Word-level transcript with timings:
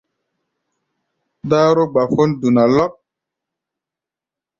Dáró-gbafón 1.49 2.29
duna 2.41 2.63
lɔ́k. 2.75 2.93